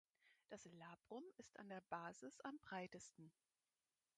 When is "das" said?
0.49-0.65